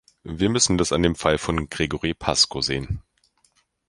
[0.23, 3.03] Wir müssen das an dem Fall von Gregori Pasko sehen.